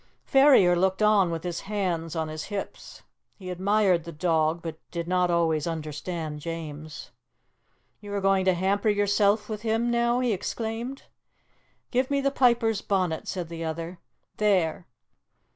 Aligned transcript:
Ferrier 0.25 0.75
looked 0.75 1.03
on 1.03 1.29
with 1.29 1.43
his 1.43 1.59
hands 1.59 2.15
on 2.15 2.27
his 2.27 2.45
hips. 2.45 3.03
He 3.37 3.51
admired 3.51 4.03
the 4.03 4.11
dog, 4.11 4.63
but 4.63 4.79
did 4.89 5.07
not 5.07 5.29
always 5.29 5.67
understand 5.67 6.39
James. 6.39 7.11
"You 7.99 8.11
are 8.15 8.19
going 8.19 8.43
to 8.45 8.55
hamper 8.55 8.89
yourself 8.89 9.47
with 9.47 9.61
him 9.61 9.91
now?" 9.91 10.19
he 10.19 10.33
exclaimed. 10.33 11.03
"Give 11.91 12.09
me 12.09 12.19
the 12.19 12.31
piper's 12.31 12.81
bonnet," 12.81 13.27
said 13.27 13.47
the 13.47 13.63
other. 13.63 13.99
"There! 14.37 14.87